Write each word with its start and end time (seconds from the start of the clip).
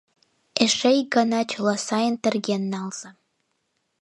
Эше 0.63 0.89
ик 1.01 1.07
гана 1.15 1.39
чыла 1.51 1.75
сайын 1.87 2.15
терген 2.23 2.63
налза. 2.73 3.09